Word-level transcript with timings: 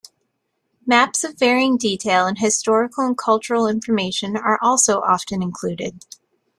Maps 0.83 1.23
of 1.23 1.37
varying 1.37 1.77
detail 1.77 2.25
and 2.25 2.39
historical 2.39 3.05
and 3.05 3.15
cultural 3.15 3.67
information 3.67 4.35
are 4.35 4.57
also 4.59 5.01
often 5.01 5.43
included. 5.43 6.03